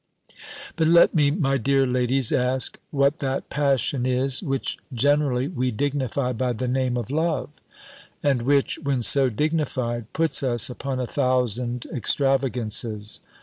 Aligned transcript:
"But 0.77 0.87
let 0.87 1.13
me, 1.13 1.29
my 1.29 1.59
dear 1.59 1.85
ladies, 1.85 2.31
ask, 2.31 2.79
what 2.89 3.19
that 3.19 3.51
passion 3.51 4.03
is, 4.03 4.41
which 4.41 4.79
generally 4.91 5.47
we 5.47 5.69
dignify 5.69 6.33
by 6.33 6.53
the 6.53 6.67
name 6.67 6.97
of 6.97 7.11
love; 7.11 7.51
and 8.23 8.41
which, 8.41 8.79
when 8.81 9.03
so 9.03 9.29
dignified, 9.29 10.11
puts 10.11 10.41
us 10.41 10.71
upon 10.71 10.99
a 10.99 11.05
thousand 11.05 11.85
extravagances? 11.93 13.21